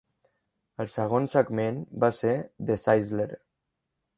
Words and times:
El 0.83 0.89
segon 0.93 1.27
segment 1.33 1.77
va 2.05 2.11
ser 2.21 2.33
"The 2.71 2.79
Sizzler". 2.87 3.29